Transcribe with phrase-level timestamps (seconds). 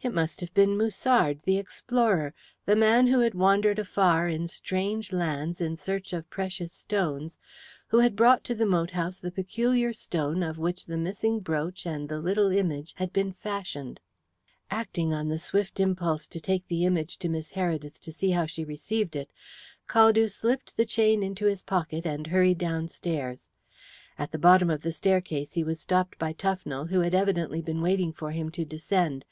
[0.00, 2.32] It must have been Musard, the explorer,
[2.64, 7.38] the man who had wandered afar in strange lands in search of precious stones,
[7.88, 11.84] who had brought to the moat house the peculiar stone of which the missing brooch
[11.84, 14.00] and the little image had been fashioned.
[14.70, 18.46] Acting on the swift impulse to take the image to Miss Heredith and see how
[18.46, 19.30] she received it,
[19.86, 23.50] Caldew slipped the chain into his pocket and hurried downstairs.
[24.18, 27.82] At the bottom of the staircase he was stopped by Tufnell, who had evidently been
[27.82, 29.26] waiting for him to descend.